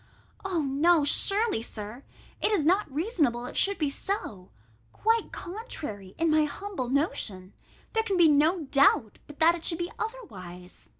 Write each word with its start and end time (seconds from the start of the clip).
No, 0.43 1.03
surely, 1.05 1.61
Sir, 1.61 2.01
it 2.41 2.49
is 2.51 2.63
not 2.65 2.91
reasonable 2.91 3.45
it 3.45 3.55
should 3.55 3.77
be 3.77 3.91
so: 3.91 4.49
quite 4.91 5.31
contrary, 5.31 6.15
in 6.17 6.31
my 6.31 6.45
humble 6.45 6.89
notion, 6.89 7.53
there 7.93 8.01
can 8.01 8.17
be 8.17 8.27
no 8.27 8.61
doubt, 8.61 9.19
but 9.27 9.37
that 9.37 9.53
it 9.53 9.63
should 9.63 9.77
be 9.77 9.91
otherwise. 9.99 10.89